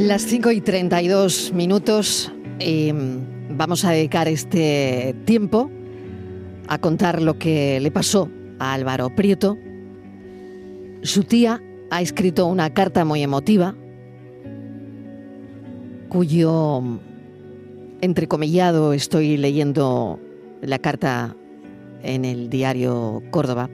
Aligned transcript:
Las 0.00 0.22
5 0.22 0.50
y 0.52 0.62
32 0.62 1.52
minutos 1.52 2.32
y 2.58 2.90
mm, 2.90 3.58
vamos 3.58 3.84
a 3.84 3.90
dedicar 3.90 4.28
este 4.28 5.14
tiempo 5.26 5.70
a 6.68 6.78
contar 6.78 7.20
lo 7.20 7.38
que 7.38 7.78
le 7.80 7.90
pasó 7.90 8.30
a 8.58 8.72
Álvaro 8.72 9.14
Prieto. 9.14 9.58
Su 11.02 11.24
tía 11.24 11.62
ha 11.90 12.00
escrito 12.00 12.46
una 12.46 12.72
carta 12.72 13.04
muy 13.04 13.22
emotiva 13.22 13.74
cuyo 16.08 16.82
entrecomillado 18.00 18.94
estoy 18.94 19.36
leyendo 19.36 20.18
la 20.62 20.78
carta 20.78 21.36
en 22.02 22.24
el 22.24 22.48
diario 22.48 23.22
Córdoba. 23.30 23.68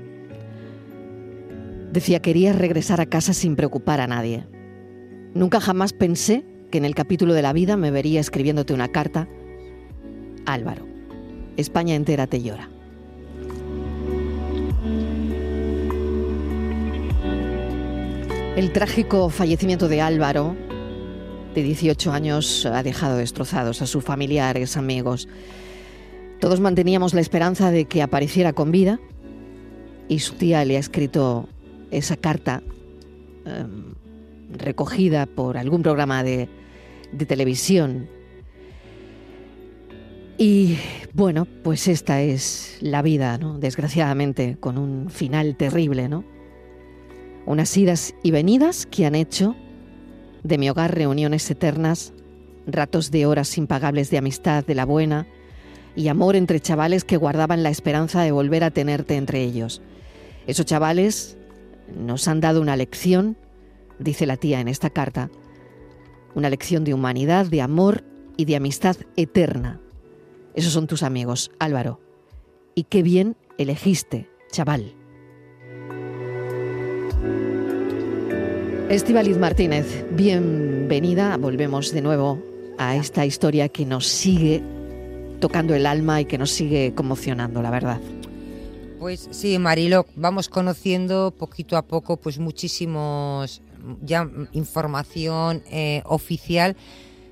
Decía, 1.92 2.18
quería 2.18 2.52
regresar 2.52 3.00
a 3.00 3.06
casa 3.06 3.32
sin 3.32 3.54
preocupar 3.54 4.00
a 4.00 4.08
nadie. 4.08 4.55
Nunca 5.36 5.60
jamás 5.60 5.92
pensé 5.92 6.46
que 6.70 6.78
en 6.78 6.86
el 6.86 6.94
capítulo 6.94 7.34
de 7.34 7.42
la 7.42 7.52
vida 7.52 7.76
me 7.76 7.90
vería 7.90 8.20
escribiéndote 8.20 8.72
una 8.72 8.88
carta. 8.88 9.28
Álvaro, 10.46 10.86
España 11.58 11.94
entera 11.94 12.26
te 12.26 12.40
llora. 12.40 12.70
El 18.56 18.72
trágico 18.72 19.28
fallecimiento 19.28 19.88
de 19.88 20.00
Álvaro, 20.00 20.56
de 21.54 21.62
18 21.62 22.12
años, 22.12 22.64
ha 22.64 22.82
dejado 22.82 23.18
destrozados 23.18 23.82
a 23.82 23.86
sus 23.86 24.02
familiares, 24.02 24.78
amigos. 24.78 25.28
Todos 26.40 26.60
manteníamos 26.60 27.12
la 27.12 27.20
esperanza 27.20 27.70
de 27.70 27.84
que 27.84 28.00
apareciera 28.00 28.54
con 28.54 28.70
vida 28.70 29.00
y 30.08 30.20
su 30.20 30.32
tía 30.36 30.64
le 30.64 30.78
ha 30.78 30.80
escrito 30.80 31.46
esa 31.90 32.16
carta 32.16 32.62
em, 33.44 33.92
recogida 34.50 35.26
por 35.26 35.56
algún 35.56 35.82
programa 35.82 36.22
de, 36.22 36.48
de 37.12 37.26
televisión. 37.26 38.08
Y 40.38 40.76
bueno, 41.14 41.46
pues 41.64 41.88
esta 41.88 42.20
es 42.20 42.78
la 42.80 43.02
vida, 43.02 43.38
¿no? 43.38 43.58
Desgraciadamente, 43.58 44.56
con 44.60 44.76
un 44.76 45.08
final 45.08 45.56
terrible, 45.56 46.08
¿no? 46.08 46.24
Unas 47.46 47.74
idas 47.76 48.14
y 48.22 48.32
venidas 48.32 48.86
que 48.86 49.06
han 49.06 49.14
hecho 49.14 49.56
de 50.42 50.58
mi 50.58 50.68
hogar 50.68 50.94
reuniones 50.94 51.50
eternas, 51.50 52.12
ratos 52.66 53.10
de 53.10 53.26
horas 53.26 53.56
impagables 53.56 54.10
de 54.10 54.18
amistad 54.18 54.64
de 54.64 54.74
la 54.74 54.84
buena 54.84 55.26
y 55.94 56.08
amor 56.08 56.36
entre 56.36 56.60
chavales 56.60 57.04
que 57.04 57.16
guardaban 57.16 57.62
la 57.62 57.70
esperanza 57.70 58.22
de 58.22 58.32
volver 58.32 58.62
a 58.62 58.70
tenerte 58.70 59.16
entre 59.16 59.42
ellos. 59.42 59.80
Esos 60.46 60.66
chavales 60.66 61.38
nos 61.96 62.28
han 62.28 62.40
dado 62.40 62.60
una 62.60 62.76
lección 62.76 63.36
dice 63.98 64.26
la 64.26 64.36
tía 64.36 64.60
en 64.60 64.68
esta 64.68 64.90
carta, 64.90 65.30
una 66.34 66.50
lección 66.50 66.84
de 66.84 66.94
humanidad, 66.94 67.46
de 67.46 67.62
amor 67.62 68.04
y 68.36 68.44
de 68.44 68.56
amistad 68.56 68.96
eterna. 69.16 69.80
Esos 70.54 70.72
son 70.72 70.86
tus 70.86 71.02
amigos, 71.02 71.50
Álvaro. 71.58 72.00
Y 72.74 72.84
qué 72.84 73.02
bien 73.02 73.36
elegiste, 73.58 74.28
chaval. 74.50 74.94
Estivaliz 78.88 79.36
Martínez, 79.38 80.06
bienvenida. 80.12 81.36
Volvemos 81.38 81.92
de 81.92 82.02
nuevo 82.02 82.40
a 82.78 82.96
esta 82.96 83.26
historia 83.26 83.68
que 83.68 83.84
nos 83.84 84.06
sigue 84.06 84.62
tocando 85.40 85.74
el 85.74 85.86
alma 85.86 86.20
y 86.20 86.24
que 86.24 86.38
nos 86.38 86.50
sigue 86.50 86.94
conmocionando, 86.94 87.62
la 87.62 87.70
verdad. 87.70 88.00
Pues 88.98 89.28
sí, 89.30 89.58
Marilo, 89.58 90.06
vamos 90.16 90.48
conociendo 90.48 91.30
poquito 91.30 91.76
a 91.76 91.82
poco 91.82 92.16
pues 92.16 92.38
muchísimos 92.38 93.60
ya 94.02 94.28
información 94.52 95.62
eh, 95.70 96.02
oficial, 96.06 96.76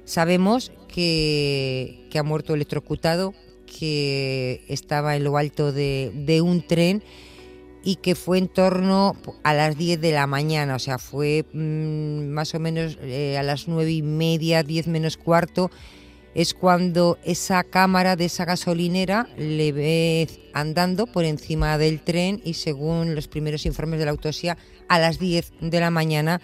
sabemos 0.05 0.73
que, 0.89 2.09
ha 2.15 2.23
muerto 2.23 2.55
electrocutado, 2.55 3.35
que 3.67 4.63
estaba 4.69 5.17
en 5.17 5.25
lo 5.25 5.37
alto 5.37 5.73
de, 5.73 6.41
un 6.45 6.67
tren 6.67 7.03
y 7.83 7.97
que 7.97 8.15
fue 8.15 8.39
en 8.39 8.49
torno 8.49 9.17
a 9.43 9.55
las 9.55 9.77
10 9.77 10.01
de 10.01 10.13
la 10.13 10.27
mañana, 10.27 10.77
o 10.77 10.79
sea, 10.79 10.99
fue 10.99 11.45
mm, 11.53 12.29
más 12.29 12.55
o 12.55 12.61
menos 12.61 12.99
eh, 13.03 13.37
a 13.39 13.43
las 13.43 13.69
9 13.69 13.91
y 13.91 14.03
media, 14.03 14.63
10 14.63 14.87
menos 14.89 15.17
cuarto, 15.17 15.71
es 16.35 16.53
cuando 16.53 17.19
esa 17.25 17.63
cámara 17.63 18.17
de 18.17 18.25
esa 18.25 18.45
gasolinera 18.45 19.29
le 19.37 19.73
ve 19.73 20.29
andando 20.53 21.07
por 21.07 21.25
encima 21.25 21.79
del 21.79 22.01
tren 22.01 22.41
y 22.45 22.55
según 22.55 23.15
los 23.15 23.29
primeros 23.29 23.67
informes 23.67 24.01
de 24.01 24.07
la 24.07 24.11
autopsia, 24.11 24.59
a 24.89 24.99
las 24.99 25.19
10 25.19 25.53
de 25.61 25.81
la 25.81 25.91
mañana 25.91 26.41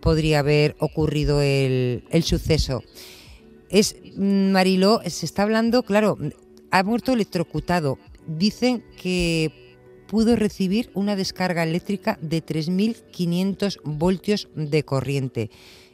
podría 0.00 0.40
haber 0.40 0.76
ocurrido 0.78 1.40
el, 1.40 2.02
suceso. 2.22 2.82
Es 3.68 3.96
Mariló, 4.16 5.00
se 5.06 5.26
está 5.26 5.42
hablando, 5.42 5.82
claro, 5.82 6.18
ha 6.70 6.82
muerto 6.82 7.12
electrocutado. 7.12 7.98
Dicen 8.26 8.84
que 9.00 9.76
pudo 10.06 10.36
recibir 10.36 10.90
una 10.94 11.16
descarga 11.16 11.62
eléctrica 11.62 12.18
de 12.20 12.44
3.500 12.44 13.80
voltios 13.84 14.48
de 14.54 14.82
corriente. 14.82 15.50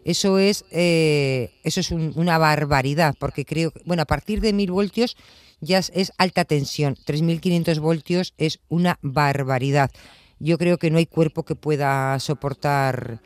Eso 0.09 0.39
es, 0.39 0.65
eh, 0.71 1.51
eso 1.65 1.81
es 1.81 1.91
una 1.91 2.39
barbaridad, 2.39 3.15
porque 3.21 3.45
creo 3.45 3.73
que, 3.73 3.83
bueno, 3.85 4.05
a 4.05 4.07
partir 4.07 4.41
de 4.41 4.55
1.000 4.55 4.71
voltios 4.71 5.19
ya 5.61 5.81
es 5.81 6.13
alta 6.17 6.47
tensión. 6.47 6.95
3.500 6.95 7.79
voltios 7.79 8.33
es 8.39 8.59
una 8.71 8.99
barbaridad. 9.03 9.91
Yo 10.39 10.57
creo 10.57 10.79
que 10.79 10.91
no 10.91 10.97
hay 10.97 11.05
cuerpo 11.05 11.43
que 11.43 11.57
pueda 11.57 12.19
soportar 12.21 13.21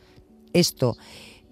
esto. 0.51 0.97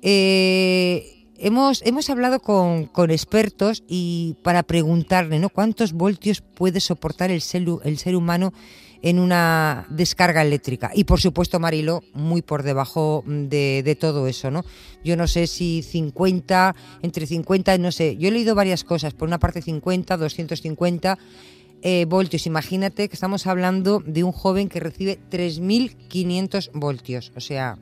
Eh, 0.02 1.26
hemos, 1.38 1.82
hemos 1.84 2.10
hablado 2.10 2.42
con, 2.42 2.90
expertos 3.10 3.86
y 3.88 4.36
para 4.44 4.64
preguntarle 4.64 5.40
¿no? 5.40 5.48
cuántos 5.48 5.94
voltios 5.94 6.42
puede 6.42 6.82
soportar 6.82 7.32
el 7.32 7.42
el 7.86 7.98
ser 7.98 8.18
humano 8.18 8.52
en 9.02 9.20
una 9.20 9.86
descarga 9.90 10.42
eléctrica. 10.42 10.92
Y 10.94 11.06
por 11.06 11.20
supuesto, 11.20 11.60
Marilo, 11.60 12.04
muy 12.14 12.42
por 12.42 12.64
debajo 12.64 13.24
de, 13.26 13.98
todo 14.00 14.28
eso, 14.28 14.52
¿no? 14.52 14.64
Yo 15.04 15.18
no 15.18 15.28
sé 15.28 15.48
si 15.48 15.82
50, 15.82 16.76
entre 17.02 17.26
50, 17.26 17.78
no 17.80 17.92
sé. 17.92 18.18
Yo 18.18 18.30
he 18.30 18.32
leído 18.32 18.56
varias 18.56 18.84
cosas. 18.84 19.14
Por 19.14 19.28
una 19.28 19.40
parte 19.40 19.62
50, 19.62 20.18
250 20.18 21.18
eh, 21.82 22.06
voltios. 22.06 22.46
Imagínate 22.46 23.10
que 23.10 23.16
estamos 23.16 23.48
hablando 23.48 24.02
de 24.06 24.24
un 24.24 24.32
joven 24.32 24.70
que 24.70 24.80
recibe 24.80 25.20
3.500 25.32 26.72
voltios. 26.74 27.32
O 27.36 27.40
sea, 27.40 27.78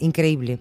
increíble. 0.00 0.58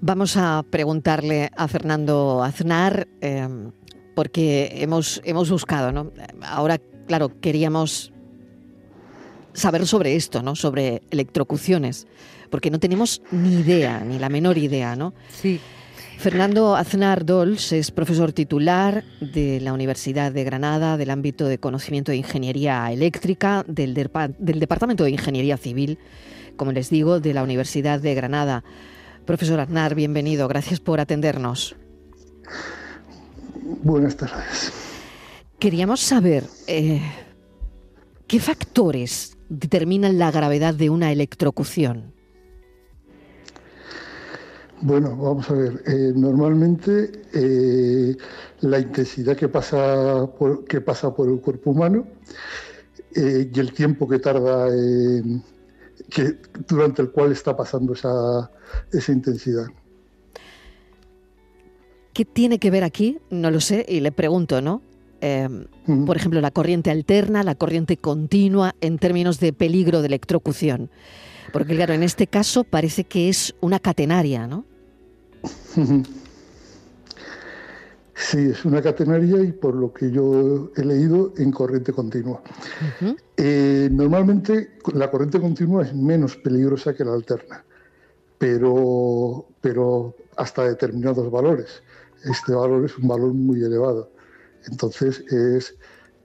Vamos 0.00 0.36
a 0.36 0.64
preguntarle 0.70 1.50
a 1.56 1.66
Fernando 1.66 2.44
Aznar, 2.44 3.08
em, 3.20 3.72
porque 4.14 4.70
hemos, 4.76 5.20
hemos 5.24 5.50
buscado, 5.50 5.90
¿no? 5.90 6.12
Ahora, 6.40 6.78
claro, 7.08 7.40
queríamos 7.40 8.12
saber 9.58 9.86
sobre 9.86 10.16
esto, 10.16 10.42
¿no? 10.42 10.56
Sobre 10.56 11.02
electrocuciones, 11.10 12.06
porque 12.50 12.70
no 12.70 12.78
tenemos 12.78 13.22
ni 13.30 13.60
idea, 13.60 14.00
ni 14.00 14.18
la 14.18 14.28
menor 14.28 14.58
idea, 14.58 14.96
¿no? 14.96 15.14
Sí. 15.30 15.60
Fernando 16.18 16.74
Aznar 16.74 17.24
Dols 17.24 17.72
es 17.72 17.92
profesor 17.92 18.32
titular 18.32 19.04
de 19.20 19.60
la 19.60 19.72
Universidad 19.72 20.32
de 20.32 20.42
Granada 20.42 20.96
del 20.96 21.10
ámbito 21.10 21.46
de 21.46 21.58
conocimiento 21.58 22.10
de 22.10 22.18
ingeniería 22.18 22.90
eléctrica 22.90 23.64
del, 23.68 23.94
del 23.94 24.60
Departamento 24.60 25.04
de 25.04 25.10
Ingeniería 25.10 25.56
Civil 25.56 25.98
como 26.58 26.72
les 26.72 26.90
digo, 26.90 27.20
de 27.20 27.32
la 27.32 27.42
Universidad 27.42 28.00
de 28.00 28.14
Granada. 28.14 28.62
Profesor 29.24 29.60
Aznar, 29.60 29.94
bienvenido. 29.94 30.46
Gracias 30.48 30.80
por 30.80 31.00
atendernos. 31.00 31.74
Buenas 33.82 34.16
tardes. 34.16 34.72
Queríamos 35.58 36.00
saber 36.00 36.44
eh, 36.66 37.00
qué 38.26 38.40
factores 38.40 39.37
determinan 39.48 40.18
la 40.18 40.30
gravedad 40.30 40.74
de 40.74 40.90
una 40.90 41.12
electrocución. 41.12 42.12
Bueno, 44.80 45.16
vamos 45.16 45.50
a 45.50 45.54
ver. 45.54 45.82
Eh, 45.86 46.12
normalmente 46.14 47.10
eh, 47.34 48.16
la 48.60 48.78
intensidad 48.78 49.36
que 49.36 49.48
pasa 49.48 50.26
por, 50.38 50.64
que 50.64 50.80
pasa 50.80 51.14
por 51.14 51.28
el 51.28 51.40
cuerpo 51.40 51.70
humano 51.70 52.06
y 53.14 53.58
el 53.58 53.72
tiempo 53.72 54.06
que 54.06 54.20
tarda 54.20 54.68
que, 56.10 56.36
durante 56.68 57.02
el 57.02 57.10
cual 57.10 57.32
está 57.32 57.56
pasando 57.56 57.94
esa, 57.94 58.50
esa 58.92 59.12
intensidad. 59.12 59.66
¿Qué 62.12 62.24
tiene 62.24 62.58
que 62.58 62.70
ver 62.70 62.84
aquí? 62.84 63.18
No 63.30 63.50
lo 63.50 63.60
sé 63.60 63.84
y 63.88 64.00
le 64.00 64.12
pregunto, 64.12 64.60
¿no? 64.60 64.82
Em, 65.20 65.66
por 66.06 66.16
ejemplo, 66.16 66.40
la 66.40 66.50
corriente 66.50 66.90
alterna, 66.90 67.42
la 67.42 67.54
corriente 67.54 67.96
continua 67.96 68.74
en 68.80 68.98
términos 68.98 69.40
de 69.40 69.52
peligro 69.52 70.00
de 70.00 70.06
electrocución. 70.06 70.90
Porque 71.52 71.74
claro, 71.74 71.94
en 71.94 72.02
este 72.02 72.26
caso 72.26 72.64
parece 72.64 73.04
que 73.04 73.28
es 73.28 73.54
una 73.60 73.78
catenaria, 73.78 74.46
¿no? 74.46 74.64
Sí, 78.20 78.38
es 78.50 78.64
una 78.64 78.82
catenaria 78.82 79.40
y 79.44 79.52
por 79.52 79.76
lo 79.76 79.92
que 79.92 80.10
yo 80.10 80.72
he 80.76 80.84
leído, 80.84 81.32
en 81.38 81.52
corriente 81.52 81.92
continua. 81.92 82.42
Eh, 83.36 83.88
normalmente 83.92 84.70
la 84.92 85.08
corriente 85.08 85.40
continua 85.40 85.84
es 85.84 85.94
menos 85.94 86.34
peligrosa 86.36 86.94
que 86.94 87.04
la 87.04 87.12
alterna, 87.12 87.64
pero, 88.36 89.46
pero 89.60 90.16
hasta 90.36 90.64
determinados 90.64 91.30
valores. 91.30 91.80
Este 92.24 92.52
valor 92.52 92.84
es 92.84 92.98
un 92.98 93.06
valor 93.06 93.32
muy 93.32 93.62
elevado. 93.62 94.10
Entonces 94.66 95.20
es 95.30 95.76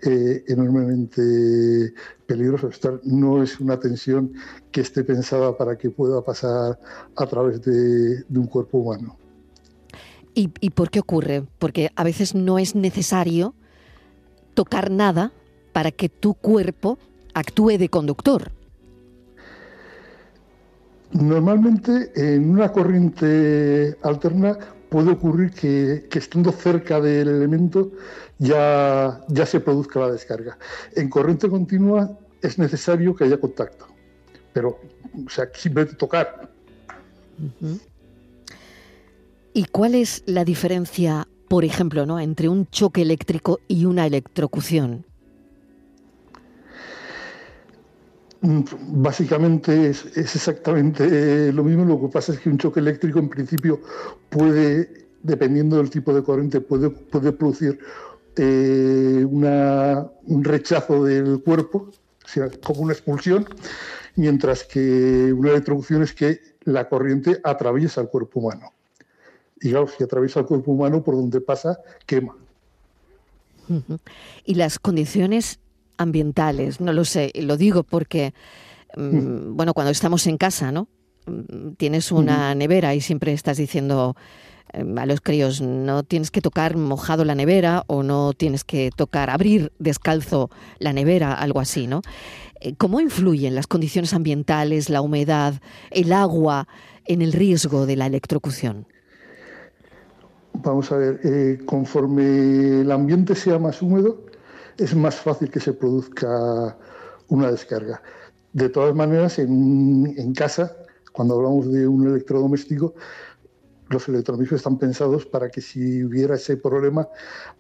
eh, 0.06 0.44
enormemente 0.48 1.94
peligroso. 2.26 2.68
Esto 2.68 3.00
no 3.04 3.42
es 3.42 3.60
una 3.60 3.80
tensión 3.80 4.34
que 4.72 4.82
esté 4.82 5.04
pensada 5.04 5.56
para 5.58 5.78
que 5.78 5.90
pueda 5.90 6.22
pasar 6.22 6.78
a 7.16 7.26
través 7.26 7.62
de, 7.62 8.24
un 8.36 8.48
cuerpo 8.48 8.80
humano. 8.80 9.18
¿Y, 10.34 10.52
¿Y 10.60 10.72
por 10.72 10.90
qué 10.90 11.00
ocurre? 11.00 11.46
Porque 11.60 11.92
a 11.96 12.04
veces 12.04 12.36
no 12.36 12.60
es 12.60 12.76
necesario 12.76 13.54
tocar 14.56 14.92
nada 14.92 15.32
para 15.72 15.92
que 15.92 16.10
tu 16.10 16.34
cuerpo 16.34 16.98
actúe 17.34 17.78
de 17.78 17.90
conductor. 17.90 18.52
Normalmente 21.14 22.12
en 22.16 22.50
una 22.50 22.72
corriente 22.72 23.96
alterna 24.02 24.58
puede 24.94 25.10
ocurrir 25.10 25.50
que, 25.50 26.08
estando 26.12 26.52
cerca 26.52 27.02
del 27.02 27.28
elemento 27.28 27.92
ya, 28.38 29.20
ya 29.28 29.46
se 29.48 29.60
produzca 29.60 30.02
la 30.02 30.12
descarga. 30.12 30.56
En 30.96 31.10
corriente 31.10 31.50
continua 31.50 32.16
es 32.44 32.60
necesario 32.60 33.16
que 33.16 33.24
haya 33.24 33.40
contacto, 33.40 33.88
pero 34.54 34.80
o 35.26 35.30
sea, 35.32 35.50
simplemente 35.56 35.96
tocar. 35.96 36.48
¿Y 39.54 39.66
cuál 39.66 39.96
es 39.96 40.22
la 40.28 40.46
diferencia, 40.46 41.28
por 41.50 41.66
ejemplo, 41.66 42.06
¿no? 42.06 42.20
entre 42.20 42.48
un 42.48 42.68
choque 42.68 43.02
eléctrico 43.02 43.62
y 43.68 43.86
una 43.86 44.06
electrocución? 44.06 45.08
Básicamente 48.44 49.90
es, 49.90 50.06
exactamente 50.18 51.06
eh, 51.06 51.54
lo 51.54 51.64
mismo. 51.64 51.86
Lo 51.86 52.00
que 52.00 52.08
pasa 52.10 52.34
es 52.34 52.40
que 52.40 52.50
un 52.50 52.58
choque 52.58 52.80
eléctrico 52.82 53.20
en 53.20 53.30
principio 53.30 53.82
puede, 54.30 55.08
dependiendo 55.22 55.78
del 55.78 55.90
tipo 55.90 56.14
de 56.14 56.24
corriente, 56.24 56.60
puede, 56.60 56.90
producir 57.32 57.80
eh, 58.36 59.26
un 59.26 60.44
rechazo 60.44 61.06
del 61.06 61.42
cuerpo, 61.42 61.90
como 62.64 62.82
una 62.82 62.94
expulsión, 62.94 63.46
mientras 64.16 64.64
que 64.64 65.32
una 65.34 65.52
electrocución 65.52 66.04
es 66.04 66.14
que 66.14 66.40
la 66.66 66.90
corriente 66.90 67.40
atraviesa 67.44 68.02
el 68.02 68.08
cuerpo 68.08 68.42
humano. 68.42 68.74
Y 69.62 69.70
claro, 69.70 69.88
si 69.88 70.04
atraviesa 70.04 70.42
el 70.42 70.46
cuerpo 70.46 70.72
humano, 70.74 71.02
por 71.02 71.16
donde 71.16 71.40
pasa, 71.40 71.80
quema. 72.06 72.36
¿Y 74.44 74.56
las 74.56 74.78
condiciones 74.78 75.60
ambientales, 75.98 76.82
no 76.82 76.94
lo 76.94 77.06
sé, 77.06 77.32
lo 77.36 77.58
digo 77.58 77.84
porque, 77.84 78.34
mm, 78.96 79.02
mm. 79.02 79.56
bueno, 79.56 79.74
cuando 79.74 79.92
estamos 79.92 80.28
en 80.28 80.38
casa, 80.38 80.72
¿no? 80.72 80.88
Mm, 81.26 81.74
tienes 81.78 82.12
una 82.12 82.54
nevera 82.56 82.96
y 82.96 83.02
siempre 83.02 83.34
estás 83.34 83.58
diciendo 83.58 84.16
em, 84.74 84.98
a 84.98 85.06
los 85.06 85.22
críos, 85.22 85.62
no 85.62 86.04
tienes 86.04 86.32
que 86.32 86.42
tocar 86.42 86.76
mojado 86.78 87.26
la 87.26 87.36
nevera 87.36 87.84
o 87.88 88.04
no 88.04 88.34
tienes 88.34 88.64
que 88.64 88.90
tocar, 88.96 89.30
abrir 89.30 89.72
descalzo 89.80 90.50
la 90.80 90.94
nevera, 90.94 91.34
algo 91.34 91.60
así, 91.60 91.88
¿no? 91.88 92.02
Eh, 92.60 92.76
¿Cómo 92.78 93.00
influyen 93.00 93.56
las 93.56 93.68
condiciones 93.68 94.14
ambientales, 94.14 94.90
la 94.90 95.02
humedad, 95.02 95.56
el 95.92 96.14
agua 96.14 96.68
en 97.06 97.22
el 97.22 97.34
riesgo 97.34 97.86
de 97.86 97.96
la 97.96 98.06
electrocución? 98.06 98.88
Vamos 100.54 100.92
a 100.92 100.98
ver, 100.98 101.20
eh, 101.24 101.60
conforme 101.66 102.82
el 102.82 102.92
ambiente 102.92 103.36
sea 103.36 103.60
más 103.60 103.82
húmedo, 103.82 104.26
es 104.78 104.96
más 104.96 105.16
fácil 105.16 105.50
que 105.50 105.60
se 105.60 105.74
produzca 105.74 106.78
una 107.30 107.52
descarga. 107.52 108.02
De 108.54 108.70
todas 108.70 108.96
maneras, 108.96 109.40
en, 109.40 110.34
casa, 110.36 110.76
cuando 111.12 111.36
hablamos 111.36 111.72
de 111.72 111.88
un 111.88 112.08
electrodoméstico, 112.08 112.94
los 113.90 114.08
electrodomésticos 114.08 114.60
están 114.60 114.78
pensados 114.78 115.26
para 115.26 115.50
que 115.50 115.62
si 115.62 116.04
hubiera 116.04 116.36
ese 116.36 116.58
problema, 116.58 117.08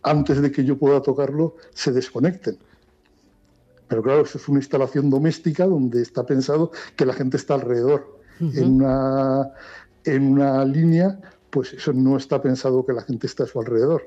antes 0.03 0.41
de 0.41 0.51
que 0.51 0.63
yo 0.63 0.77
pueda 0.77 1.01
tocarlo, 1.01 1.55
se 1.73 1.91
desconecten. 1.91 2.57
Pero 3.87 4.01
claro, 4.01 4.21
eso 4.21 4.37
es 4.37 4.47
una 4.47 4.59
instalación 4.59 5.09
doméstica 5.09 5.65
donde 5.65 6.01
está 6.01 6.25
pensado 6.25 6.71
que 6.95 7.05
la 7.05 7.13
gente 7.13 7.37
está 7.37 7.55
alrededor. 7.55 8.19
en, 8.39 8.75
una, 8.75 9.51
en 10.05 10.31
una 10.31 10.65
línea, 10.65 11.19
pues 11.49 11.73
eso 11.73 11.93
no 11.93 12.17
está 12.17 12.41
pensado 12.41 12.85
que 12.85 12.93
la 12.93 13.03
gente 13.03 13.27
esté 13.27 13.43
a 13.43 13.47
su 13.47 13.59
alrededor. 13.59 14.03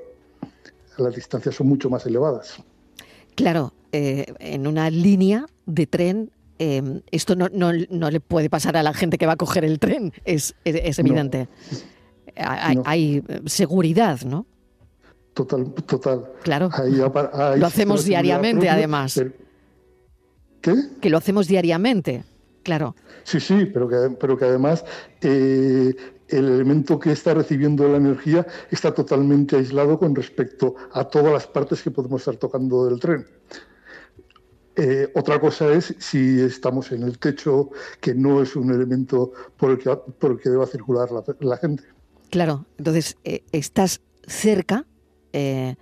Las 0.97 1.15
distancias 1.15 1.55
son 1.55 1.67
mucho 1.67 1.89
más 1.89 2.05
elevadas. 2.05 2.61
Claro, 3.37 3.71
eh, 3.91 4.33
en 4.39 4.65
una 4.65 4.89
línea 4.89 5.45
de 5.67 5.85
tren 5.85 6.31
em, 6.57 7.01
esto 7.11 7.35
no, 7.35 7.71
le 7.71 8.19
puede 8.19 8.49
pasar 8.49 8.75
a 8.77 8.81
la 8.81 8.95
gente 8.95 9.19
que 9.19 9.27
va 9.27 9.33
a 9.33 9.37
coger 9.37 9.63
el 9.63 9.77
tren, 9.77 10.11
es, 10.25 10.55
evidente. 10.65 11.47
Hay, 12.35 13.23
eh, 13.27 13.41
seguridad, 13.45 14.21
¿no? 14.21 14.47
Total, 15.35 15.71
total. 15.85 16.25
Claro. 16.41 16.71
lo 17.57 17.67
hacemos 17.67 18.05
diariamente, 18.05 18.69
además. 18.69 19.21
¿Qué? 20.59 20.73
Que 20.99 21.11
lo 21.11 21.19
hacemos 21.19 21.47
diariamente, 21.47 22.23
claro. 22.63 22.95
Sí, 23.23 23.39
sí, 23.39 23.65
pero 23.71 23.87
que, 23.87 24.17
pero 24.19 24.35
que 24.35 24.45
además 24.45 24.83
eh, 25.21 25.95
el 26.29 26.45
elemento 26.45 26.99
que 26.99 27.11
está 27.11 27.33
recibiendo 27.33 27.87
la 27.87 27.97
energía 27.97 28.45
está 28.69 28.93
totalmente 28.93 29.55
aislado 29.55 29.97
con 29.99 30.15
respecto 30.15 30.75
a 30.91 31.05
todas 31.05 31.31
las 31.31 31.47
partes 31.47 31.81
que 31.81 31.91
podemos 31.91 32.21
estar 32.21 32.35
tocando 32.35 32.85
del 32.85 32.99
tren. 32.99 33.25
Eh, 34.79 35.11
otra 35.15 35.39
cosa 35.39 35.73
es 35.73 35.95
si 35.97 36.39
estamos 36.39 36.91
en 36.91 37.01
el 37.01 37.17
techo, 37.17 37.71
que 37.99 38.13
no 38.13 38.43
es 38.43 38.55
un 38.55 38.71
elemento 38.71 39.31
por 39.57 39.71
el 39.71 39.79
que, 39.79 39.89
por 39.95 40.31
el 40.33 40.39
que 40.39 40.49
deba 40.49 40.67
circular 40.67 41.09
la, 41.39 41.57
gente. 41.57 41.83
Claro, 42.29 42.67
entonces 42.77 43.17
eh, 43.23 43.43
estás 43.51 44.01
cerca 44.27 44.85
eh, 45.33 45.75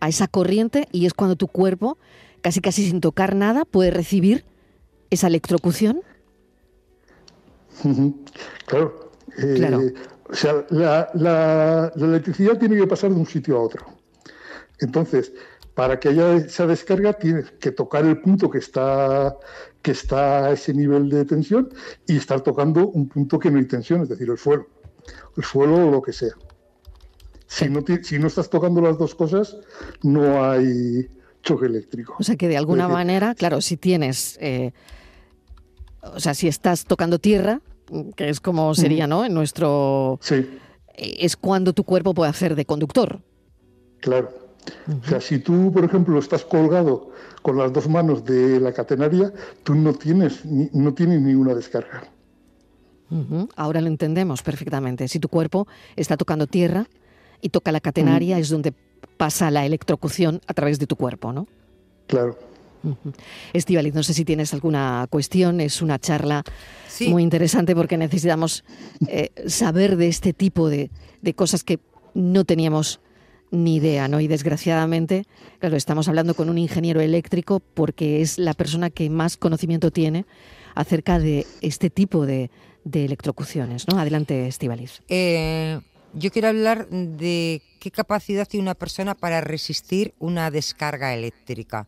a 0.00 0.08
esa 0.08 0.28
corriente 0.28 0.88
y 0.92 1.06
es 1.06 1.14
cuando 1.14 1.36
tu 1.36 1.48
cuerpo, 1.48 1.96
casi 2.42 2.60
casi 2.60 2.86
sin 2.86 3.00
tocar 3.00 3.34
nada, 3.34 3.64
puede 3.64 3.90
recibir 3.90 4.44
esa 5.08 5.28
electrocución. 5.28 6.02
Claro, 8.66 9.07
eh, 9.36 9.94
o 10.30 10.34
sea, 10.34 10.66
la, 10.70 11.92
electricidad 11.96 12.58
tiene 12.58 12.76
que 12.76 12.86
pasar 12.86 13.10
de 13.10 13.16
un 13.16 13.26
sitio 13.26 13.56
a 13.56 13.62
otro. 13.62 13.86
Entonces, 14.80 15.32
para 15.74 15.98
que 15.98 16.08
haya 16.08 16.34
esa 16.34 16.66
descarga, 16.66 17.12
tienes 17.14 17.50
que 17.52 17.72
tocar 17.72 18.04
el 18.04 18.20
punto 18.20 18.50
que 18.50 18.58
está, 18.58 19.36
que 19.82 19.92
está 19.92 20.46
a 20.46 20.52
ese 20.52 20.74
nivel 20.74 21.08
de 21.08 21.24
tensión 21.24 21.68
y 22.06 22.16
estar 22.16 22.40
tocando 22.40 22.88
un 22.88 23.08
punto 23.08 23.38
que 23.38 23.50
no 23.50 23.58
hay 23.58 23.64
tensión, 23.64 24.02
es 24.02 24.08
decir, 24.08 24.28
el 24.28 24.38
suelo. 24.38 24.66
El 25.36 25.44
suelo 25.44 25.88
o 25.88 25.90
lo 25.90 26.02
que 26.02 26.12
sea. 26.12 26.34
Si 27.46 27.68
no, 27.70 27.82
si 28.02 28.18
no 28.18 28.26
estás 28.26 28.50
tocando 28.50 28.82
las 28.82 28.98
dos 28.98 29.14
cosas, 29.14 29.56
no 30.02 30.44
hay 30.44 31.08
choque 31.42 31.66
eléctrico. 31.66 32.16
O 32.18 32.22
sea 32.22 32.36
que 32.36 32.48
de 32.48 32.58
alguna 32.58 32.88
manera, 32.88 33.34
claro, 33.34 33.62
si 33.62 33.78
tienes, 33.78 34.36
eh, 34.40 34.72
o 36.02 36.20
sea, 36.20 36.34
si 36.34 36.48
estás 36.48 36.84
tocando 36.84 37.18
tierra, 37.18 37.62
que 38.16 38.28
es 38.28 38.40
como 38.40 38.74
sería, 38.74 39.06
¿no? 39.06 39.24
En 39.24 39.34
nuestro... 39.34 40.18
Sí. 40.22 40.46
Es 40.94 41.36
cuando 41.36 41.72
tu 41.72 41.84
cuerpo 41.84 42.12
puede 42.14 42.30
hacer 42.30 42.56
de 42.56 42.64
conductor. 42.64 43.20
Claro. 44.00 44.30
O 45.02 45.08
sea, 45.08 45.20
si 45.20 45.38
tú, 45.38 45.72
por 45.72 45.84
ejemplo, 45.84 46.18
estás 46.18 46.44
colgado 46.44 47.10
con 47.42 47.56
las 47.56 47.72
dos 47.72 47.88
manos 47.88 48.24
de 48.24 48.60
la 48.60 48.72
catenaria, 48.72 49.32
tú 49.62 49.74
no 49.74 49.94
tienes, 49.94 50.44
no 50.44 50.92
tienes 50.94 51.20
ni 51.20 51.34
una 51.34 51.54
descarga. 51.54 52.04
Ahora 53.56 53.80
lo 53.80 53.86
entendemos 53.86 54.42
perfectamente. 54.42 55.08
Si 55.08 55.18
tu 55.18 55.28
cuerpo 55.28 55.66
está 55.96 56.16
tocando 56.16 56.46
tierra 56.46 56.86
y 57.40 57.48
toca 57.48 57.72
la 57.72 57.80
catenaria, 57.80 58.38
es 58.38 58.50
donde 58.50 58.74
pasa 59.16 59.50
la 59.50 59.64
electrocución 59.64 60.40
a 60.46 60.54
través 60.54 60.78
de 60.78 60.86
tu 60.86 60.96
cuerpo, 60.96 61.32
¿no? 61.32 61.46
Claro. 62.06 62.36
Estivaliz, 63.52 63.94
no 63.94 64.02
sé 64.02 64.14
si 64.14 64.24
tienes 64.24 64.54
alguna 64.54 65.06
cuestión, 65.10 65.60
es 65.60 65.82
una 65.82 65.98
charla 65.98 66.44
muy 67.08 67.22
interesante 67.22 67.74
porque 67.74 67.96
necesitamos 67.96 68.64
eh, 69.06 69.30
saber 69.46 69.96
de 69.96 70.08
este 70.08 70.32
tipo 70.32 70.68
de, 70.68 70.90
cosas 71.34 71.64
que 71.64 71.78
no 72.14 72.44
teníamos 72.44 73.00
ni 73.50 73.76
idea, 73.76 74.08
¿no? 74.08 74.20
Y 74.20 74.28
desgraciadamente, 74.28 75.24
claro, 75.58 75.76
estamos 75.76 76.08
hablando 76.08 76.34
con 76.34 76.50
un 76.50 76.58
ingeniero 76.58 77.00
eléctrico 77.00 77.60
porque 77.60 78.20
es 78.20 78.38
la 78.38 78.54
persona 78.54 78.90
que 78.90 79.08
más 79.08 79.36
conocimiento 79.36 79.90
tiene 79.90 80.26
acerca 80.74 81.18
de 81.18 81.46
este 81.60 81.90
tipo 81.90 82.26
de, 82.26 82.50
electrocuciones, 82.92 83.86
¿no? 83.86 83.98
Adelante, 83.98 84.46
Estivaliz. 84.46 85.02
Eh, 85.08 85.78
yo 86.14 86.30
quiero 86.30 86.48
hablar 86.48 86.88
de 86.88 87.62
qué 87.80 87.90
capacidad 87.90 88.48
tiene 88.48 88.62
una 88.62 88.74
persona 88.74 89.14
para 89.14 89.40
resistir 89.40 90.14
una 90.18 90.50
descarga 90.50 91.14
eléctrica. 91.14 91.86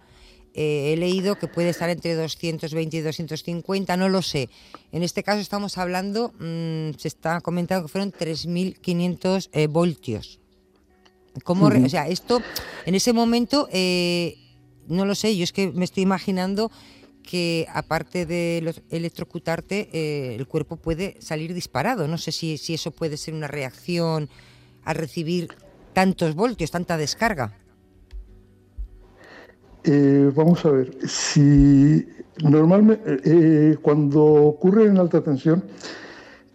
Eh, 0.54 0.92
he 0.92 0.96
leído 0.96 1.36
que 1.36 1.46
puede 1.46 1.70
estar 1.70 1.88
entre 1.90 2.14
220 2.14 2.96
y 2.96 3.00
250, 3.00 3.96
no 3.96 4.08
lo 4.08 4.22
sé. 4.22 4.48
En 4.92 5.02
este 5.02 5.22
caso 5.22 5.40
estamos 5.40 5.78
hablando, 5.78 6.32
mm, 6.38 6.98
se 6.98 7.08
está 7.08 7.40
comentando 7.40 7.86
que 7.86 7.92
fueron 7.92 8.12
3.500 8.12 9.48
eh, 9.52 9.66
voltios. 9.68 10.40
¿Cómo, 11.44 11.66
O 11.66 11.88
sea, 11.88 12.08
esto 12.08 12.42
en 12.86 12.94
ese 12.94 13.12
momento, 13.12 13.68
eh, 13.70 14.36
no 14.88 15.04
lo 15.04 15.14
sé, 15.14 15.36
yo 15.36 15.44
es 15.44 15.52
que 15.52 15.70
me 15.70 15.84
estoy 15.84 16.02
imaginando 16.02 16.72
que 17.22 17.68
aparte 17.72 18.26
de 18.26 18.74
electrocutarte, 18.90 19.88
eh, 19.92 20.34
el 20.34 20.48
cuerpo 20.48 20.76
puede 20.76 21.16
salir 21.20 21.54
disparado. 21.54 22.08
No 22.08 22.18
sé 22.18 22.32
si, 22.32 22.58
si 22.58 22.74
eso 22.74 22.90
puede 22.90 23.16
ser 23.16 23.34
una 23.34 23.46
reacción 23.46 24.28
al 24.84 24.96
recibir 24.96 25.48
tantos 25.92 26.34
voltios, 26.34 26.72
tanta 26.72 26.96
descarga. 26.96 27.59
Eh, 29.84 30.30
vamos 30.34 30.64
a 30.64 30.70
ver, 30.70 30.96
si 31.06 32.06
normalmente 32.42 33.20
eh, 33.24 33.78
cuando 33.80 34.22
ocurre 34.24 34.86
en 34.86 34.98
alta 34.98 35.22
tensión, 35.22 35.64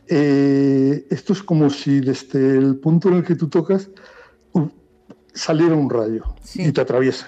esto 0.08 1.34
es 1.34 1.41
como 1.41 1.70
si 1.70 2.00
desde 2.00 2.58
el 2.58 2.75
punto 2.77 3.10
en 3.10 3.15
el 3.15 3.24
que 3.24 3.36
tú 3.36 3.50
tocas 3.50 3.89
saliera 5.34 5.75
un 5.75 5.89
rayo 5.89 6.24
y 6.55 6.72
te 6.72 6.82
atraviesa. 6.82 7.27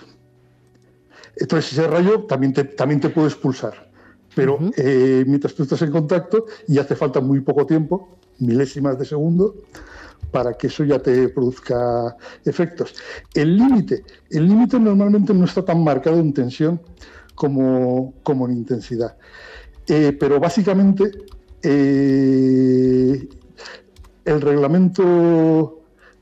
Entonces 1.36 1.74
ese 1.74 1.88
rayo 1.88 2.24
también 2.24 2.54
te, 2.54 2.64
también 2.64 3.00
te 3.00 3.10
puede 3.10 3.28
expulsar. 3.28 3.88
Pero 4.34 4.60
eh, 4.78 5.24
mientras 5.28 5.54
tú 5.54 5.64
estás 5.64 5.82
en 5.82 5.92
contacto 5.92 6.46
y 6.68 6.78
hace 6.78 6.96
falta 6.96 7.20
muy 7.20 7.42
poco 7.42 7.66
tiempo, 7.66 8.18
milésimas 8.40 8.98
de 8.98 9.06
segundo, 9.06 9.56
para 10.32 10.54
que 10.54 10.68
eso 10.68 10.84
ya 10.84 11.00
te 11.00 11.30
produzca 11.30 12.16
efectos. 12.46 12.96
El 13.34 13.58
límite, 13.58 14.04
el 14.30 14.48
límite 14.48 14.80
normalmente 14.80 15.34
no 15.34 15.46
está 15.46 15.64
tan 15.64 15.84
marcado 15.84 16.20
en 16.20 16.34
tensión 16.34 16.82
como, 17.36 18.14
en 18.26 18.52
intensidad. 18.52 19.18
Eh, 19.88 20.16
pero 20.20 20.40
básicamente 20.40 21.12
eh, 21.62 23.28
el 24.26 24.42
reglamento 24.42 25.74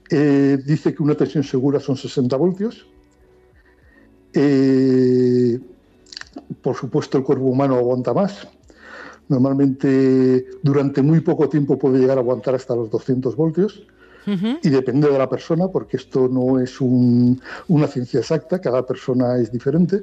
dice 0.08 0.94
que 0.94 1.02
una 1.02 1.16
tensión 1.16 1.44
segura 1.44 1.80
son 1.80 1.98
60 1.98 2.38
voltios 2.38 2.88
eh, 4.36 5.60
por 6.62 6.76
supuesto, 6.76 7.18
el 7.18 7.24
cuerpo 7.24 7.46
humano 7.46 7.76
aguanta 7.76 8.14
más. 8.14 8.48
Normalmente, 9.28 10.46
durante 10.62 11.02
muy 11.02 11.22
poco 11.22 11.50
tiempo 11.50 11.78
puede 11.78 12.00
llegar 12.00 12.18
a 12.18 12.22
aguantar 12.22 12.56
hasta 12.56 12.76
los 12.76 12.90
200 12.90 13.36
voltios. 13.36 13.84
Y 14.28 14.70
depende 14.70 15.08
de 15.08 15.20
la 15.20 15.30
persona, 15.30 15.68
porque 15.68 15.98
esto 15.98 16.28
no 16.28 16.60
es 16.60 16.82
una 16.82 17.88
ciencia 17.88 18.20
exacta, 18.20 18.60
cada 18.60 18.84
persona 18.84 19.38
es 19.38 19.52
diferente. 19.52 20.02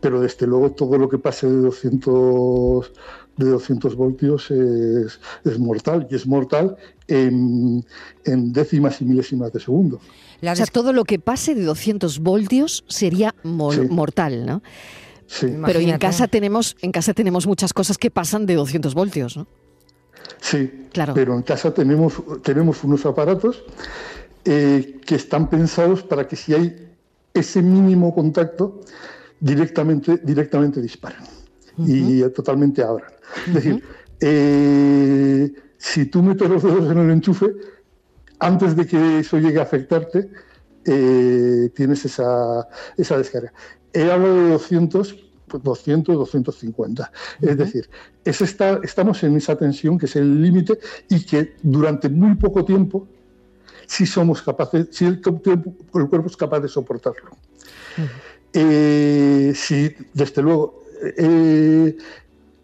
Pero 0.00 0.20
desde 0.20 0.46
luego 0.46 0.72
todo 0.72 0.98
lo 0.98 1.08
que 1.08 1.16
pase 1.16 1.46
de 1.46 1.56
200, 1.56 2.92
de 3.38 3.46
200 3.46 3.96
voltios 3.96 4.50
es, 4.50 5.58
mortal, 5.58 6.06
y 6.10 6.16
es 6.16 6.26
mortal 6.26 6.76
en, 7.08 7.84
décimas 8.24 9.00
y 9.00 9.06
milésimas 9.06 9.52
de 9.54 9.60
segundo. 9.60 10.00
o 10.42 10.56
sea, 10.56 10.66
todo 10.66 10.92
lo 10.92 11.04
que 11.04 11.18
pase 11.18 11.54
de 11.54 11.64
200 11.64 12.18
voltios 12.18 12.84
sería 12.88 13.34
mortal, 13.42 14.44
¿no? 14.44 14.62
Sí. 15.30 15.46
Pero 15.64 15.78
en 15.78 15.96
casa 15.96 16.26
tenemos 16.26 16.76
en 16.82 16.90
casa 16.90 17.14
tenemos 17.14 17.46
muchas 17.46 17.72
cosas 17.72 17.98
que 17.98 18.10
pasan 18.10 18.46
de 18.46 18.56
200 18.56 18.94
voltios, 18.94 19.36
¿no? 19.36 19.46
Sí, 20.40 20.88
claro. 20.92 21.14
pero 21.14 21.34
en 21.34 21.42
casa 21.42 21.72
tenemos, 21.72 22.14
tenemos 22.42 22.82
unos 22.82 23.06
aparatos 23.06 23.62
eh, 24.44 24.98
que 25.06 25.14
están 25.14 25.48
pensados 25.48 26.02
para 26.02 26.26
que 26.26 26.34
si 26.34 26.52
hay 26.52 26.88
ese 27.32 27.62
mínimo 27.62 28.12
contacto, 28.12 28.80
directamente, 29.38 30.18
directamente 30.18 30.82
disparan 30.82 31.22
y 31.78 32.22
totalmente 32.30 32.82
abran. 32.82 33.12
Es 33.46 33.54
decir, 33.54 33.84
eh, 34.20 35.52
si 35.78 36.06
tú 36.06 36.22
metes 36.22 36.50
los 36.50 36.62
dedos 36.62 36.90
en 36.90 36.98
el 36.98 37.10
enchufe, 37.10 37.52
antes 38.40 38.74
de 38.74 38.84
que 38.84 39.20
eso 39.20 39.38
llegue 39.38 39.60
a 39.60 39.62
afectarte, 39.62 40.28
eh, 40.84 41.70
tienes 41.74 42.04
esa, 42.04 42.66
esa 42.96 43.18
descarga. 43.18 43.52
He 43.92 44.10
hablado 44.10 44.34
de 44.34 44.50
200, 44.50 45.16
200, 45.62 46.16
250. 46.16 47.12
Es 47.40 47.56
decir, 47.56 47.90
es 48.24 48.40
estamos 48.40 49.22
en 49.24 49.36
esa 49.36 49.56
tensión 49.56 49.98
que 49.98 50.06
es 50.06 50.16
el 50.16 50.40
límite 50.40 50.78
y 51.08 51.24
que 51.24 51.56
durante 51.62 52.08
muy 52.08 52.36
poco 52.36 52.64
tiempo 52.64 53.08
sí 53.86 54.06
somos 54.06 54.42
capaces, 54.42 54.88
si 54.92 55.04
el, 55.04 55.14
el 55.14 56.08
cuerpo 56.08 56.26
es 56.26 56.36
capaz 56.36 56.60
de 56.60 56.68
soportarlo. 56.68 57.30
Eh, 58.52 59.52
sí, 59.54 59.92
desde 60.14 60.42
luego. 60.42 60.84
Eh, 61.16 61.96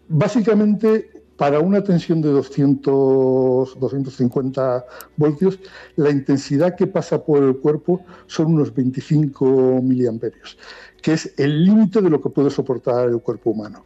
básicamente, 0.07 1.16
para 1.37 1.59
una 1.59 1.83
tensión 1.83 2.21
de 2.21 2.29
200, 2.29 3.79
250 3.79 4.85
voltios, 5.15 5.59
la 5.95 6.09
intensidad 6.09 6.75
que 6.75 6.87
pasa 6.87 7.23
por 7.23 7.43
el 7.43 7.57
cuerpo 7.57 8.01
son 8.25 8.55
unos 8.55 8.73
25 8.73 9.79
miliamperios, 9.83 10.57
que 11.01 11.13
es 11.13 11.33
el 11.37 11.63
límite 11.63 12.01
de 12.01 12.09
lo 12.09 12.19
que 12.21 12.29
puede 12.29 12.49
soportar 12.49 13.07
el 13.07 13.21
cuerpo 13.21 13.51
humano. 13.51 13.85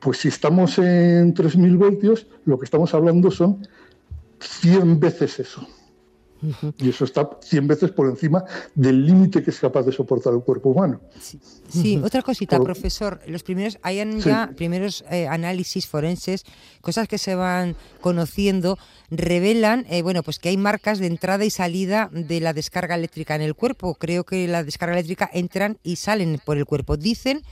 Pues 0.00 0.18
si 0.18 0.28
estamos 0.28 0.78
en 0.78 1.34
3.000 1.34 1.76
voltios, 1.76 2.26
lo 2.46 2.58
que 2.58 2.64
estamos 2.64 2.92
hablando 2.94 3.30
son 3.30 3.66
100 4.40 4.98
veces 4.98 5.38
eso. 5.38 5.66
Y 6.78 6.88
eso 6.88 7.04
está 7.04 7.28
100 7.40 7.66
veces 7.68 7.90
por 7.90 8.08
encima 8.08 8.44
del 8.74 9.06
límite 9.06 9.42
que 9.42 9.50
es 9.50 9.58
capaz 9.58 9.82
de 9.82 9.92
soportar 9.92 10.32
el 10.32 10.40
cuerpo 10.40 10.70
humano. 10.70 11.00
Sí, 11.68 12.00
otra 12.02 12.22
cosita, 12.22 12.60
profesor. 12.60 13.20
Los 13.26 13.42
primeros, 13.42 13.78
hay 13.82 14.02
ya 14.20 14.50
primeros 14.56 15.04
eh, 15.10 15.28
análisis 15.28 15.86
forenses, 15.86 16.44
cosas 16.80 17.08
que 17.08 17.18
se 17.18 17.34
van 17.34 17.76
conociendo, 18.00 18.78
revelan, 19.10 19.86
eh, 19.88 20.02
bueno, 20.02 20.22
pues 20.22 20.38
que 20.38 20.48
hay 20.48 20.56
marcas 20.56 20.98
de 20.98 21.06
entrada 21.06 21.44
y 21.44 21.50
salida 21.50 22.10
de 22.12 22.40
la 22.40 22.52
descarga 22.52 22.94
eléctrica 22.94 23.34
en 23.34 23.42
el 23.42 23.54
cuerpo. 23.54 23.94
Creo 23.94 24.24
que 24.24 24.48
la 24.48 24.64
descarga 24.64 24.94
eléctrica 24.94 25.30
entran 25.32 25.78
y 25.82 25.96
salen 25.96 26.40
por 26.44 26.56
el 26.56 26.66
cuerpo. 26.66 26.96
Dicen 26.96 27.42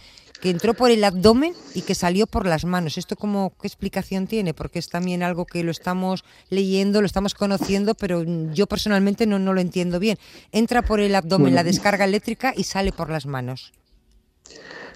que 0.40 0.50
entró 0.50 0.74
por 0.74 0.90
el 0.90 1.04
abdomen 1.04 1.52
y 1.74 1.82
que 1.82 1.94
salió 1.94 2.26
por 2.26 2.46
las 2.46 2.64
manos. 2.64 2.98
¿Esto 2.98 3.16
cómo, 3.16 3.52
qué 3.60 3.66
explicación 3.66 4.26
tiene? 4.26 4.54
Porque 4.54 4.78
es 4.78 4.88
también 4.88 5.22
algo 5.22 5.44
que 5.44 5.62
lo 5.62 5.70
estamos 5.70 6.24
leyendo, 6.48 7.00
lo 7.00 7.06
estamos 7.06 7.34
conociendo, 7.34 7.94
pero 7.94 8.24
yo 8.52 8.66
personalmente 8.66 9.26
no, 9.26 9.38
no 9.38 9.52
lo 9.52 9.60
entiendo 9.60 9.98
bien. 9.98 10.18
Entra 10.52 10.82
por 10.82 11.00
el 11.00 11.14
abdomen 11.14 11.54
la 11.54 11.64
descarga 11.64 12.04
eléctrica 12.04 12.52
y 12.56 12.64
sale 12.64 12.92
por 12.92 13.10
las 13.10 13.26
manos. 13.26 13.72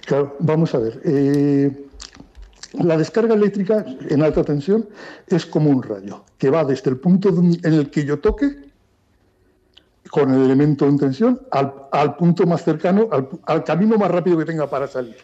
Claro, 0.06 0.36
vamos 0.40 0.74
a 0.74 0.78
ver. 0.78 1.00
Eh, 1.04 1.86
la 2.74 2.96
descarga 2.96 3.34
eléctrica 3.34 3.84
en 4.08 4.22
alta 4.22 4.42
tensión 4.42 4.88
es 5.28 5.46
como 5.46 5.70
un 5.70 5.82
rayo 5.82 6.24
que 6.38 6.50
va 6.50 6.64
desde 6.64 6.90
el 6.90 6.98
punto 6.98 7.28
en 7.28 7.58
el 7.62 7.90
que 7.90 8.04
yo 8.04 8.18
toque 8.18 8.73
con 10.14 10.32
el 10.32 10.42
elemento 10.44 10.86
en 10.86 10.96
tensión 10.96 11.40
al, 11.50 12.14
punto 12.14 12.46
más 12.46 12.62
cercano, 12.62 13.08
al, 13.46 13.64
camino 13.64 13.98
más 13.98 14.08
rápido 14.12 14.38
que 14.38 14.44
tenga 14.44 14.70
para 14.70 14.86
salir. 14.86 15.16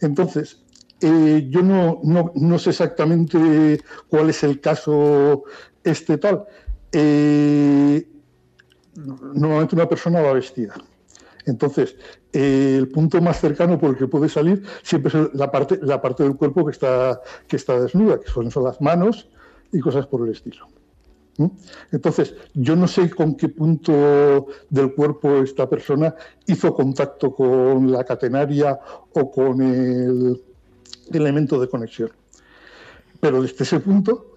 Entonces, 0.00 0.62
eh, 1.02 1.46
yo 1.50 1.60
no, 1.62 2.00
no, 2.34 2.58
sé 2.58 2.70
exactamente 2.70 3.78
cuál 4.08 4.30
es 4.30 4.42
el 4.42 4.58
caso 4.62 5.44
este 5.84 6.16
tal. 6.16 6.46
Eh, 6.92 8.08
normalmente 9.34 9.74
una 9.74 9.86
persona 9.86 10.22
va 10.22 10.32
vestida. 10.32 10.72
Entonces, 11.44 11.94
eh, 12.32 12.76
el 12.78 12.88
punto 12.88 13.20
más 13.20 13.38
cercano 13.38 13.78
por 13.78 13.90
el 13.90 13.96
que 13.98 14.08
puede 14.08 14.30
salir 14.30 14.62
siempre 14.82 15.12
es 15.14 15.34
la 15.34 15.50
parte, 15.50 15.78
la 15.82 16.00
parte 16.00 16.22
del 16.22 16.36
cuerpo 16.36 16.64
que 16.64 16.72
está, 16.72 17.20
que 17.46 17.56
está 17.56 17.78
desnuda, 17.78 18.18
que 18.18 18.30
son, 18.30 18.50
son 18.50 18.64
las 18.64 18.80
manos 18.80 19.28
y 19.70 19.80
cosas 19.80 20.06
por 20.06 20.26
el 20.26 20.32
estilo. 20.32 20.66
Entonces, 21.92 22.34
yo 22.54 22.74
no 22.74 22.88
sé 22.88 23.10
con 23.10 23.36
qué 23.36 23.48
punto 23.48 24.46
del 24.68 24.92
cuerpo 24.94 25.36
esta 25.38 25.68
persona 25.68 26.14
hizo 26.46 26.74
contacto 26.74 27.34
con 27.34 27.92
la 27.92 28.04
catenaria 28.04 28.78
o 29.12 29.30
con 29.30 29.60
el 29.62 30.42
elemento 31.12 31.60
de 31.60 31.68
conexión. 31.68 32.10
Pero 33.20 33.42
desde 33.42 33.64
ese 33.64 33.80
punto, 33.80 34.34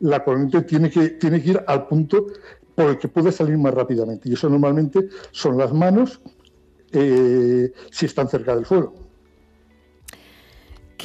la 0.00 0.22
corriente 0.22 0.62
tiene 0.62 0.90
que, 0.90 1.10
tiene 1.10 1.42
que 1.42 1.50
ir 1.50 1.64
al 1.66 1.86
punto 1.86 2.26
por 2.74 2.90
el 2.90 2.98
que 2.98 3.08
puede 3.08 3.32
salir 3.32 3.58
más 3.58 3.74
rápidamente. 3.74 4.28
Y 4.28 4.34
eso 4.34 4.48
normalmente 4.48 5.08
son 5.32 5.56
las 5.58 5.72
manos 5.72 6.20
eh, 6.92 7.72
si 7.90 8.06
están 8.06 8.28
cerca 8.28 8.54
del 8.54 8.66
suelo. 8.66 9.05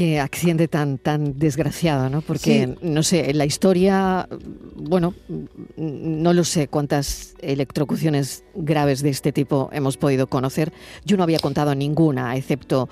Qué 0.01 0.19
accidente 0.19 0.67
tan, 0.67 0.97
tan 0.97 1.37
desgraciado, 1.37 2.09
¿no? 2.09 2.21
Porque, 2.21 2.75
no 2.81 3.03
sé, 3.03 3.29
en 3.29 3.37
la 3.37 3.45
historia, 3.45 4.27
bueno, 4.75 5.13
no 5.77 6.33
lo 6.33 6.43
sé 6.43 6.67
cuántas 6.67 7.35
electrocuciones 7.39 8.43
graves 8.55 9.03
de 9.03 9.09
este 9.09 9.31
tipo 9.31 9.69
hemos 9.71 9.97
podido 9.97 10.25
conocer. 10.25 10.73
Yo 11.05 11.17
no 11.17 11.23
había 11.23 11.37
contado 11.37 11.75
ninguna, 11.75 12.35
excepto 12.35 12.89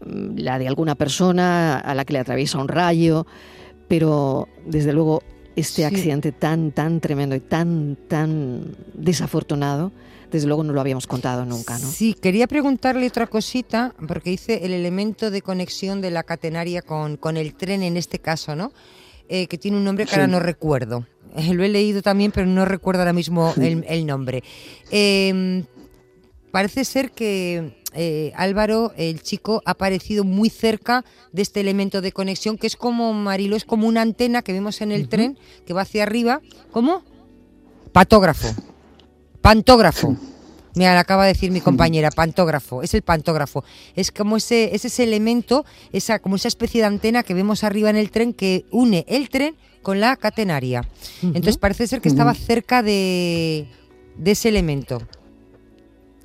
mm, 0.00 0.38
la 0.38 0.58
de 0.58 0.66
alguna 0.66 0.94
persona 0.94 1.78
a 1.78 1.94
la 1.94 2.06
que 2.06 2.14
le 2.14 2.20
atraviesa 2.20 2.56
un 2.56 2.68
rayo, 2.68 3.26
pero 3.86 4.48
desde 4.64 4.94
luego 4.94 5.22
este 5.56 5.84
accidente 5.84 6.32
tan, 6.32 6.70
tan 6.70 7.00
tremendo 7.00 7.34
y 7.34 7.40
tan, 7.40 7.96
tan 8.08 8.76
desafortunado 8.94 9.90
desde 10.30 10.46
luego 10.46 10.64
no 10.64 10.72
lo 10.72 10.80
habíamos 10.80 11.06
contado 11.06 11.44
nunca, 11.44 11.78
¿no? 11.78 11.88
Sí, 11.88 12.14
quería 12.14 12.46
preguntarle 12.46 13.06
otra 13.06 13.26
cosita, 13.26 13.94
porque 14.08 14.30
dice 14.30 14.60
el 14.64 14.72
elemento 14.72 15.30
de 15.30 15.42
conexión 15.42 16.00
de 16.00 16.10
la 16.10 16.22
catenaria 16.24 16.82
con, 16.82 17.16
con 17.16 17.36
el 17.36 17.54
tren 17.54 17.82
en 17.82 17.96
este 17.96 18.18
caso, 18.18 18.54
¿no? 18.56 18.72
Eh, 19.28 19.46
que 19.46 19.58
tiene 19.58 19.76
un 19.76 19.84
nombre 19.84 20.06
que 20.06 20.12
ahora 20.12 20.26
no 20.26 20.40
recuerdo. 20.40 21.06
Eh, 21.36 21.52
lo 21.52 21.64
he 21.64 21.68
leído 21.68 22.02
también, 22.02 22.32
pero 22.32 22.46
no 22.46 22.64
recuerdo 22.64 23.00
ahora 23.00 23.12
mismo 23.12 23.52
el, 23.56 24.06
nombre. 24.06 24.42
Em, 24.90 25.64
parece 26.50 26.84
ser 26.84 27.10
que 27.10 27.82
eh, 27.96 28.32
Álvaro, 28.36 28.92
el 28.96 29.22
chico, 29.22 29.62
ha 29.64 29.72
aparecido 29.72 30.24
muy 30.24 30.50
cerca 30.50 31.04
de 31.32 31.42
este 31.42 31.60
elemento 31.60 32.00
de 32.00 32.12
conexión, 32.12 32.58
que 32.58 32.66
es 32.66 32.76
como, 32.76 33.12
Marilo, 33.12 33.56
es 33.56 33.64
como 33.64 33.86
una 33.86 34.02
antena 34.02 34.42
que 34.42 34.52
vemos 34.52 34.80
en 34.80 34.92
el 34.92 35.08
tren, 35.08 35.38
que 35.66 35.72
va 35.72 35.82
hacia 35.82 36.02
arriba. 36.02 36.40
¿Cómo? 36.70 37.02
Patógrafo. 37.92 38.48
Pantógrafo. 39.40 40.16
Me 40.74 40.86
acaba 40.86 41.24
de 41.24 41.32
decir 41.32 41.50
mi 41.50 41.60
compañera, 41.62 42.10
pantógrafo, 42.10 42.82
es 42.82 42.92
el 42.94 43.02
pantógrafo. 43.02 43.64
Es 43.94 44.12
como 44.12 44.36
ese, 44.36 44.74
es 44.74 44.84
ese 44.84 45.04
elemento, 45.04 45.64
esa, 45.92 46.18
como 46.18 46.36
esa 46.36 46.48
especie 46.48 46.82
de 46.82 46.86
antena 46.86 47.22
que 47.22 47.32
vemos 47.32 47.64
arriba 47.64 47.88
en 47.88 47.96
el 47.96 48.10
tren 48.10 48.34
que 48.34 48.66
une 48.70 49.04
el 49.08 49.30
tren 49.30 49.56
con 49.82 50.00
la 50.00 50.16
catenaria. 50.16 50.86
Entonces 51.22 51.56
parece 51.56 51.86
ser 51.86 52.00
que 52.00 52.08
estaba 52.08 52.34
cerca 52.34 52.82
de, 52.82 53.68
de 54.18 54.30
ese 54.32 54.48
elemento. 54.48 55.00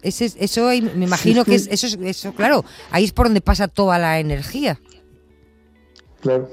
Ese, 0.02 0.32
eso 0.38 0.68
me 0.96 1.06
imagino 1.06 1.46
que 1.46 1.56
es, 1.56 1.68
eso, 1.68 1.88
eso, 2.02 2.34
claro, 2.34 2.66
ahí 2.90 3.04
es 3.04 3.12
por 3.12 3.28
donde 3.28 3.42
pasa 3.42 3.68
toda 3.68 4.00
la 4.00 4.20
energía. 4.20 4.80
Claro. 6.22 6.50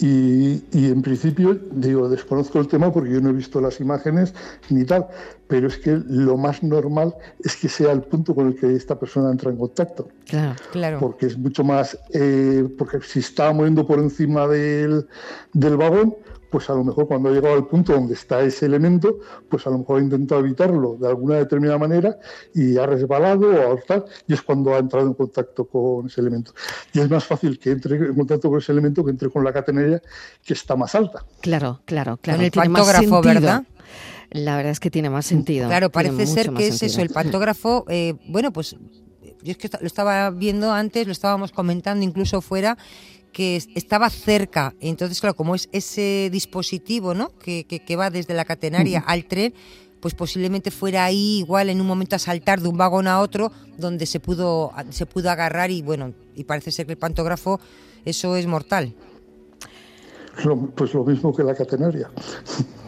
Y, 0.00 0.62
en 0.72 1.02
principio, 1.02 1.58
digo, 1.72 2.08
desconozco 2.08 2.60
el 2.60 2.68
tema 2.68 2.92
porque 2.92 3.10
yo 3.10 3.20
no 3.20 3.30
he 3.30 3.32
visto 3.32 3.60
las 3.60 3.80
imágenes 3.80 4.32
ni 4.70 4.84
tal, 4.84 5.08
pero 5.48 5.66
es 5.66 5.76
que 5.78 6.00
lo 6.06 6.36
más 6.36 6.62
normal 6.62 7.16
es 7.42 7.56
que 7.56 7.68
sea 7.68 7.90
el 7.90 8.02
punto 8.02 8.32
con 8.32 8.46
el 8.46 8.54
que 8.54 8.76
esta 8.76 8.98
persona 8.98 9.32
entra 9.32 9.50
en 9.50 9.56
contacto. 9.56 10.08
Claro, 10.26 10.54
claro. 10.70 11.00
Porque 11.00 11.26
es 11.26 11.36
mucho 11.36 11.64
más, 11.64 11.98
eh, 12.12 12.68
porque 12.78 13.00
si 13.00 13.18
está 13.18 13.52
moviendo 13.52 13.84
por 13.84 13.98
encima 13.98 14.46
del, 14.46 15.08
del 15.52 15.76
vagón, 15.76 16.14
pues 16.50 16.68
a 16.70 16.74
lo 16.74 16.84
mejor 16.84 17.06
cuando 17.06 17.28
ha 17.28 17.32
llegado 17.32 17.54
al 17.54 17.66
punto 17.66 17.92
donde 17.92 18.14
está 18.14 18.40
ese 18.42 18.66
elemento, 18.66 19.18
pues 19.48 19.66
a 19.66 19.70
lo 19.70 19.78
mejor 19.78 20.00
ha 20.00 20.02
intentado 20.02 20.40
evitarlo 20.40 20.96
de 20.96 21.08
alguna 21.08 21.36
determinada 21.36 21.78
manera 21.78 22.18
y 22.54 22.76
ha 22.76 22.86
resbalado 22.86 23.48
o 23.70 23.76
tal, 23.86 24.04
y 24.26 24.34
es 24.34 24.42
cuando 24.42 24.74
ha 24.74 24.78
entrado 24.78 25.06
en 25.06 25.14
contacto 25.14 25.66
con 25.66 26.06
ese 26.06 26.20
elemento. 26.20 26.52
Y 26.92 27.00
es 27.00 27.10
más 27.10 27.24
fácil 27.24 27.58
que 27.58 27.70
entre 27.70 27.96
en 27.96 28.14
contacto 28.14 28.48
con 28.48 28.58
ese 28.58 28.72
elemento 28.72 29.04
que 29.04 29.10
entre 29.10 29.30
con 29.30 29.44
la 29.44 29.52
catenaria 29.52 30.02
que 30.44 30.52
está 30.54 30.76
más 30.76 30.94
alta. 30.94 31.24
Claro, 31.40 31.80
claro, 31.84 32.18
claro. 32.18 32.38
Con 32.38 32.44
el 32.44 32.50
pantógrafo, 32.50 33.22
¿verdad? 33.22 33.64
La 34.30 34.56
verdad 34.56 34.72
es 34.72 34.80
que 34.80 34.90
tiene 34.90 35.08
más 35.08 35.26
sentido. 35.26 35.68
Claro, 35.68 35.90
parece 35.90 36.26
ser 36.26 36.52
que 36.52 36.68
es 36.68 36.82
eso, 36.82 37.00
el 37.00 37.10
pantógrafo, 37.10 37.86
eh, 37.88 38.14
bueno, 38.26 38.52
pues 38.52 38.76
yo 39.42 39.52
es 39.52 39.56
que 39.56 39.70
lo 39.80 39.86
estaba 39.86 40.30
viendo 40.30 40.72
antes, 40.72 41.06
lo 41.06 41.12
estábamos 41.12 41.52
comentando 41.52 42.04
incluso 42.04 42.40
fuera, 42.40 42.76
que 43.32 43.56
estaba 43.74 44.10
cerca. 44.10 44.74
Entonces, 44.80 45.20
claro, 45.20 45.36
como 45.36 45.54
es 45.54 45.68
ese 45.72 46.28
dispositivo 46.30 47.14
¿no? 47.14 47.30
que, 47.38 47.64
que, 47.64 47.96
va 47.96 48.10
desde 48.10 48.34
la 48.34 48.44
catenaria 48.44 49.00
al 49.06 49.26
tren, 49.26 49.54
pues 50.00 50.14
posiblemente 50.14 50.70
fuera 50.70 51.04
ahí 51.04 51.38
igual 51.38 51.70
en 51.70 51.80
un 51.80 51.86
momento 51.86 52.16
a 52.16 52.18
saltar 52.18 52.60
de 52.60 52.68
un 52.68 52.76
vagón 52.76 53.06
a 53.06 53.20
otro 53.20 53.52
donde 53.76 54.06
se 54.06 54.20
pudo, 54.20 54.72
se 54.90 55.06
pudo 55.06 55.30
agarrar 55.30 55.70
y 55.70 55.82
bueno, 55.82 56.14
y 56.34 56.44
parece 56.44 56.70
ser 56.70 56.86
que 56.86 56.92
el 56.92 56.98
pantógrafo 56.98 57.60
eso 58.04 58.36
es 58.36 58.46
mortal. 58.46 58.94
Pues 60.76 60.94
lo 60.94 61.04
mismo 61.04 61.34
que 61.34 61.42
la 61.42 61.54
catenaria. 61.54 62.10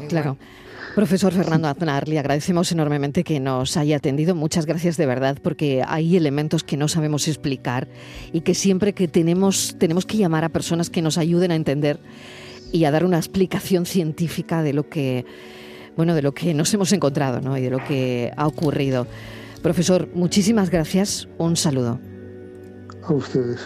Claro. 0.09 0.37
Profesor 0.95 1.33
Fernando 1.33 1.69
Aznar, 1.69 2.09
le 2.09 2.19
agradecemos 2.19 2.73
enormemente 2.73 3.23
que 3.23 3.39
nos 3.39 3.77
haya 3.77 3.97
atendido. 3.97 4.35
Muchas 4.35 4.67
gracias 4.67 4.97
de 4.97 5.07
verdad, 5.07 5.39
porque 5.41 5.83
hay 5.87 6.17
elementos 6.17 6.65
que 6.65 6.77
no 6.77 6.89
sabemos 6.89 7.29
explicar 7.29 7.87
y 8.33 8.41
que 8.41 8.55
siempre 8.55 8.93
que 8.93 9.07
tenemos, 9.07 9.77
tenemos 9.79 10.05
que 10.05 10.17
llamar 10.17 10.45
a 10.45 10.49
personas 10.49 10.91
que 10.91 11.01
nos 11.01 11.17
ayuden 11.17 11.53
a 11.53 11.55
entender 11.55 12.01
y 12.73 12.85
a 12.85 12.91
dar 12.91 13.05
una 13.05 13.19
explicación 13.19 13.87
científica 13.87 14.63
de 14.63 14.73
lo 14.73 14.89
que, 14.89 15.25
bueno, 15.97 16.15
de 16.15 16.23
lo 16.23 16.33
que 16.33 16.55
nos 16.55 16.75
hemos 16.75 16.93
encontrado 16.93 17.41
¿no? 17.41 17.57
y 17.57 17.61
de 17.61 17.71
lo 17.71 17.79
que 17.85 18.33
ha 18.37 18.47
ocurrido. 18.47 19.07
Profesor, 19.63 20.09
muchísimas 20.15 20.71
gracias. 20.71 21.29
Un 21.39 21.57
saludo. 21.57 22.01
A 23.05 23.13
ustedes. 23.13 23.61